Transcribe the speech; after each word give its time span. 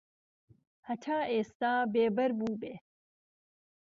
هەتا 0.87 1.17
ئێستا 1.33 1.73
بێبەر 1.93 2.31
بووبێ 2.39 2.75